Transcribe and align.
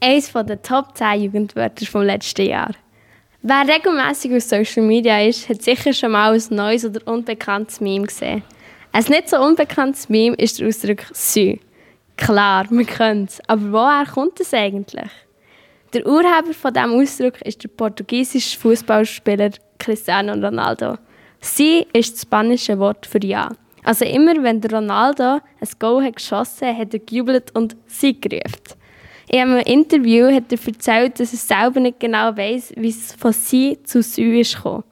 Eines 0.00 0.32
der 0.32 0.62
Top 0.62 0.96
10 0.96 1.22
Jugendwörter 1.24 1.84
vom 1.84 2.02
letzten 2.02 2.46
Jahr. 2.46 2.70
Wer 3.42 3.66
regelmäßig 3.66 4.32
auf 4.32 4.44
Social 4.44 4.84
Media 4.84 5.20
ist, 5.20 5.48
hat 5.48 5.62
sicher 5.62 5.92
schon 5.92 6.12
mal 6.12 6.34
ein 6.34 6.42
neues 6.50 6.84
oder 6.84 7.00
unbekanntes 7.12 7.80
Meme 7.80 8.06
gesehen. 8.06 8.44
Ein 8.92 9.04
nicht 9.08 9.28
so 9.28 9.38
unbekanntes 9.38 10.08
Meme 10.08 10.36
ist 10.36 10.60
der 10.60 10.68
Ausdruck 10.68 11.04
«Sü». 11.12 11.56
Klar, 12.16 12.66
man 12.70 12.86
kennt 12.86 13.30
es, 13.30 13.40
aber 13.48 13.72
woher 13.72 14.06
kommt 14.06 14.38
es 14.38 14.54
eigentlich? 14.54 15.10
Der 15.92 16.06
Urheber 16.06 16.54
von 16.54 16.72
diesem 16.72 16.92
Ausdruck 16.92 17.42
ist 17.42 17.64
der 17.64 17.68
portugiesische 17.68 18.56
Fußballspieler 18.56 19.50
Cristiano 19.80 20.34
Ronaldo. 20.34 20.96
«Sie» 21.40 21.88
ist 21.92 22.14
das 22.14 22.22
spanische 22.22 22.78
Wort 22.78 23.04
für 23.04 23.24
«Ja». 23.24 23.50
Also 23.82 24.04
immer, 24.04 24.40
wenn 24.44 24.60
der 24.60 24.74
Ronaldo 24.74 25.40
ein 25.60 25.68
Goal 25.80 26.04
hat 26.04 26.16
geschossen 26.16 26.68
hat, 26.68 26.78
hat 26.78 26.94
er 26.94 27.00
gejubelt 27.00 27.52
und 27.56 27.74
«Sie» 27.88 28.20
gerufen. 28.20 28.78
In 29.30 29.40
einem 29.40 29.58
Interview 29.58 30.32
hat 30.32 30.50
er 30.50 30.58
erzählt, 30.66 31.20
dass 31.20 31.32
er 31.32 31.38
selber 31.38 31.80
nicht 31.80 32.00
genau 32.00 32.34
weiß, 32.34 32.72
wie 32.76 32.88
es 32.88 33.14
von 33.14 33.32
sie 33.32 33.78
zu 33.82 34.02
sie 34.02 34.40
ist 34.40 34.56
gekommen. 34.56 34.84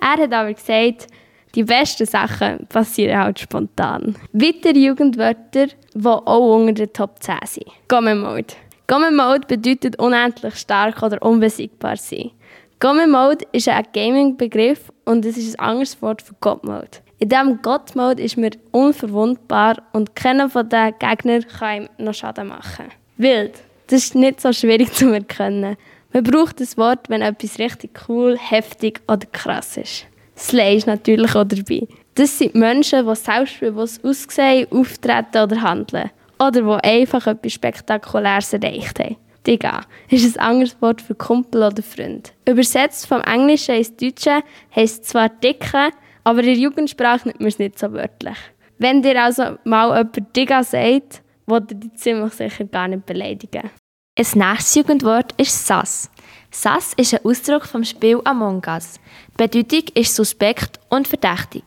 Er 0.00 0.22
hat 0.22 0.32
aber 0.32 0.52
gesagt, 0.52 1.06
die 1.54 1.64
besten 1.64 2.06
Sachen 2.06 2.66
passieren 2.68 3.18
halt 3.18 3.40
spontan. 3.40 4.16
Weitere 4.32 4.78
Jugendwörter, 4.78 5.68
die 5.94 6.06
auch 6.06 6.56
unter 6.56 6.74
den 6.74 6.92
Top 6.92 7.22
10 7.22 7.36
sind. 7.44 7.66
Gomme 7.88 8.14
Mode. 8.14 8.54
Gomme 8.86 9.10
Mode 9.10 9.46
bedeutet 9.48 9.98
unendlich 9.98 10.56
stark 10.56 11.02
oder 11.02 11.20
unbesiegbar 11.22 11.96
sein. 11.96 12.32
Gomme 12.80 13.06
Mode 13.06 13.46
ist 13.52 13.68
ein 13.68 13.84
Gaming-Begriff 13.92 14.92
und 15.04 15.24
es 15.24 15.36
ist 15.36 15.58
ein 15.58 15.68
anderes 15.70 16.00
Wort 16.02 16.22
für 16.22 16.34
God 16.40 16.64
Mode. 16.64 16.98
In 17.18 17.28
diesem 17.28 17.60
God 17.62 17.94
Mode 17.96 18.22
ist 18.22 18.36
man 18.36 18.50
unverwundbar 18.72 19.76
und 19.92 20.14
keiner 20.14 20.48
von 20.50 20.68
den 20.68 20.94
Gegnern 20.98 21.46
kann 21.46 21.82
ihm 21.82 21.88
noch 21.98 22.14
Schaden 22.14 22.48
machen. 22.48 22.86
Wild. 23.16 23.52
Das 23.90 24.04
ist 24.04 24.14
nicht 24.14 24.40
so 24.40 24.52
schwierig 24.52 24.92
zu 24.94 25.12
erkennen. 25.12 25.76
Man 26.12 26.22
braucht 26.22 26.60
das 26.60 26.78
Wort, 26.78 27.08
wenn 27.08 27.22
etwas 27.22 27.58
richtig 27.58 27.90
cool, 28.08 28.38
heftig 28.38 29.00
oder 29.08 29.26
krass 29.32 29.76
ist. 29.76 30.06
Slay 30.36 30.76
ist 30.76 30.86
natürlich 30.86 31.34
auch 31.34 31.44
dabei. 31.44 31.86
Das 32.14 32.38
sind 32.38 32.54
Menschen, 32.54 33.06
die 33.06 33.14
selbstbewusst 33.14 34.04
aussehen, 34.04 34.66
auftreten 34.70 35.42
oder 35.42 35.60
handeln. 35.60 36.10
Oder 36.38 36.62
die 36.62 36.84
einfach 36.88 37.26
etwas 37.26 37.52
Spektakuläres 37.52 38.52
erreicht 38.52 38.98
haben. 39.00 39.16
Digga 39.46 39.82
ist 40.08 40.38
ein 40.38 40.44
anderes 40.44 40.80
Wort 40.80 41.02
für 41.02 41.14
Kumpel 41.14 41.62
oder 41.62 41.82
Freund. 41.82 42.32
Übersetzt 42.46 43.06
vom 43.06 43.20
Englischen 43.22 43.74
ins 43.74 43.96
Deutsche 43.96 44.42
heisst 44.74 45.04
zwar 45.06 45.28
dicke, 45.28 45.90
aber 46.24 46.40
in 46.40 46.46
der 46.46 46.56
Jugendsprache 46.56 47.28
nimmt 47.28 47.40
man 47.40 47.48
es 47.48 47.58
nicht 47.58 47.78
so 47.78 47.92
wörtlich. 47.92 48.36
Wenn 48.78 49.02
dir 49.02 49.22
also 49.22 49.56
mal 49.64 49.88
jemand 49.96 50.36
Digga 50.36 50.62
sagt, 50.62 51.22
er 51.52 51.60
dich 51.60 51.94
ziemlich 51.94 52.32
sicher 52.34 52.64
gar 52.64 52.88
nicht 52.88 53.06
beleidigen. 53.06 53.70
Ein 54.18 54.26
nächstes 54.34 54.74
Jugendwort 54.74 55.32
ist 55.36 55.66
Sass. 55.66 56.10
Sass 56.50 56.92
ist 56.94 57.14
ein 57.14 57.24
Ausdruck 57.24 57.64
vom 57.64 57.84
Spiel 57.84 58.20
Among 58.24 58.62
Us. 58.66 59.00
Die 59.38 59.46
Bedeutung 59.46 59.88
ist 59.94 60.14
suspekt 60.14 60.80
und 60.88 61.08
verdächtig. 61.08 61.62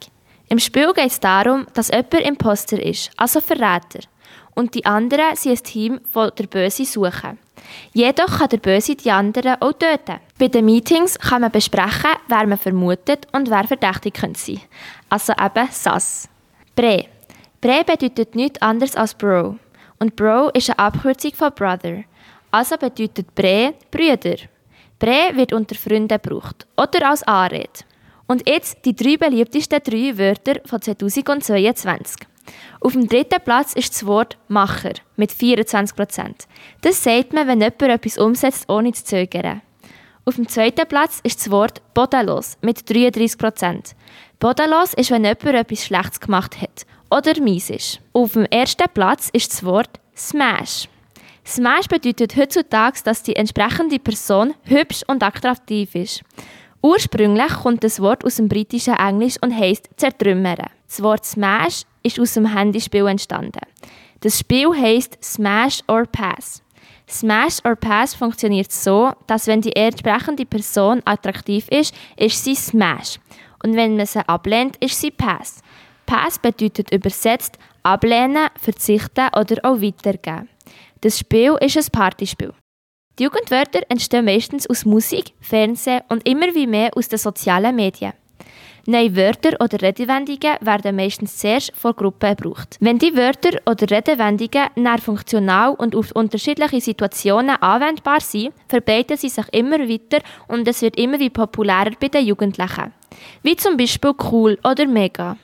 Im 0.50 0.60
Spiel 0.60 0.94
geht 0.94 1.08
es 1.08 1.20
darum, 1.20 1.66
dass 1.74 1.88
jemand 1.88 2.14
Imposter 2.14 2.82
ist, 2.82 3.10
also 3.18 3.40
Verräter. 3.40 4.02
Und 4.56 4.76
die 4.76 4.86
anderen 4.86 5.36
sind 5.36 5.54
ein 5.54 5.64
Team, 5.64 6.02
das 6.14 6.36
der 6.36 6.48
Böse 6.48 6.86
suchen. 6.86 7.40
Jedoch 7.94 8.40
kann 8.40 8.50
der 8.50 8.58
Böse 8.58 8.96
die 8.96 9.10
anderen 9.10 9.62
auch 9.62 9.74
töten. 9.74 10.20
Bei 10.38 10.48
den 10.48 10.66
Meetings 10.66 11.18
kann 11.18 11.42
man 11.42 11.52
besprechen, 11.52 12.12
wer 12.28 12.46
man 12.46 12.58
vermutet 12.58 13.28
und 13.32 13.50
wer 13.50 13.64
verdächtig 13.64 14.16
könnte 14.16 14.40
sein. 14.40 14.62
Also 15.10 15.34
eben 15.34 15.68
Sass. 15.72 16.30
Bre. 16.76 17.06
Bre 17.62 17.84
bedeutet 17.86 18.36
nichts 18.36 18.62
anderes 18.62 18.96
als 18.96 19.14
Bro. 19.14 19.58
Und 20.00 20.16
Bro 20.16 20.50
ist 20.50 20.70
eine 20.70 20.80
Abkürzung 20.80 21.34
von 21.34 21.52
Brother. 21.54 22.04
Also 22.52 22.78
bedeutet 22.78 23.34
Bre 23.36 23.74
Brüder. 23.90 24.38
Bre 25.00 25.36
wird 25.36 25.54
unter 25.54 25.76
Freunden 25.76 26.08
gebraucht 26.08 26.68
oder 26.78 27.10
als 27.10 27.24
Anrede. 27.24 27.84
Und 28.28 28.48
jetzt 28.48 28.86
die 28.86 28.96
drei 28.96 29.18
beliebtesten 29.18 29.80
drei 29.84 30.18
Wörter 30.18 30.62
von 30.66 30.82
2022. 30.82 32.28
Auf 32.80 32.94
dem 32.94 33.08
dritten 33.08 33.42
Platz 33.44 33.74
ist 33.74 33.94
das 33.94 34.06
Wort 34.06 34.38
Macher 34.48 34.94
mit 35.16 35.32
24%. 35.32 36.48
Das 36.82 37.04
sagt 37.04 37.34
man, 37.34 37.48
wenn 37.48 37.62
jemand 37.62 37.82
etwas 37.82 38.18
umsetzt, 38.18 38.70
ohne 38.70 38.92
zu 38.94 39.04
zögern. 39.04 39.62
Auf 40.26 40.36
dem 40.36 40.48
zweiten 40.48 40.88
Platz 40.88 41.20
ist 41.24 41.40
das 41.40 41.52
Wort 41.52 41.82
bodenlos 41.94 42.58
mit 42.62 42.80
33%. 42.80 43.94
Bodenlos 44.40 44.94
ist, 44.94 45.12
wenn 45.12 45.26
jemand 45.26 45.44
etwas 45.44 45.84
Schlechtes 45.84 46.22
gemacht 46.22 46.62
hat 46.62 46.86
oder 47.12 47.40
mies 47.42 47.70
ist. 47.70 48.00
Auf 48.14 48.32
dem 48.32 48.46
ersten 48.46 48.88
Platz 48.94 49.30
ist 49.34 49.52
das 49.52 49.66
Wort 49.66 50.00
Smash. 50.16 50.88
Smash 51.46 51.88
bedeutet 51.88 52.38
heutzutage, 52.38 53.00
dass 53.04 53.24
die 53.24 53.36
entsprechende 53.36 54.00
Person 54.00 54.54
hübsch 54.64 55.02
und 55.08 55.22
attraktiv 55.24 55.94
ist. 55.94 56.22
Ursprünglich 56.82 57.54
kommt 57.62 57.84
das 57.84 58.00
Wort 58.00 58.24
aus 58.24 58.38
dem 58.38 58.48
britischen 58.48 58.96
Englisch 58.96 59.36
und 59.42 59.54
heisst 59.54 59.90
zertrümmern. 59.98 60.70
Das 60.88 61.04
Wort 61.04 61.26
Smash 61.26 61.84
ist 62.02 62.20
aus 62.20 62.34
dem 62.34 62.46
Handyspiel 62.46 63.08
entstanden. 63.08 63.62
Das 64.22 64.40
Spiel 64.40 64.70
heisst 64.74 65.22
Smash 65.22 65.82
or 65.90 66.06
Pass. 66.06 66.64
Smash 67.14 67.60
or 67.64 67.76
Pass 67.76 68.16
funktioniert 68.16 68.72
so, 68.72 69.12
dass 69.28 69.46
wenn 69.48 69.62
die 69.62 69.76
entsprechende 69.76 70.46
Person 70.46 71.02
attraktiv 71.06 71.68
ist, 71.70 71.94
ist 72.18 72.44
sie 72.44 72.56
Smash. 72.56 73.20
Und 73.64 73.76
wenn 73.76 73.96
man 73.96 74.06
sie 74.06 74.28
ablehnt, 74.28 74.78
ist 74.78 75.00
sie 75.00 75.12
Pass. 75.12 75.62
Pass 76.06 76.40
bedeutet 76.40 76.92
übersetzt 76.92 77.58
ablehnen, 77.84 78.48
verzichten 78.60 79.28
oder 79.40 79.58
auch 79.64 79.82
weitergeben. 79.82 80.50
Das 81.02 81.20
Spiel 81.20 81.56
ist 81.62 81.78
ein 81.78 81.86
Partyspiel. 81.92 82.54
Die 83.20 83.24
Jugendwörter 83.24 83.82
entstehen 83.90 84.26
meistens 84.26 84.68
aus 84.68 84.86
Musik, 84.86 85.34
Fernsehen 85.40 86.02
und 86.10 86.28
immer 86.28 86.48
wie 86.56 86.66
mehr 86.66 86.90
aus 86.96 87.10
den 87.10 87.20
sozialen 87.20 87.76
Medien. 87.76 88.14
Neue 88.86 89.16
Wörter 89.16 89.52
oder 89.62 89.82
Redewendungen 89.82 90.58
werden 90.60 90.98
meistens 90.98 91.38
zuerst 91.38 91.72
vor 91.74 91.94
Gruppen 91.94 92.36
gebraucht. 92.36 92.76
Wenn 92.82 93.00
die 93.00 93.16
Wörter 93.16 93.58
oder 93.66 93.90
Redewendungen 93.90 94.68
näher 94.76 94.98
funktional 94.98 95.74
und 95.76 95.96
auf 95.96 96.12
unterschiedliche 96.12 96.82
Situationen 96.82 97.56
anwendbar 97.62 98.20
sind, 98.20 98.54
verbreiten 98.68 99.16
sie 99.16 99.30
sich 99.30 99.46
immer 99.54 99.80
weiter 99.80 100.20
und 100.50 100.68
es 100.68 100.82
wird 100.82 100.98
immer 100.98 101.18
wie 101.18 101.30
populärer 101.30 101.92
bei 101.98 102.10
den 102.10 102.26
Jugendlichen. 102.26 102.92
Wie 103.42 103.56
zum 103.56 103.78
Beispiel 103.78 104.12
cool 104.30 104.58
oder 104.66 104.86
mega. 104.86 105.38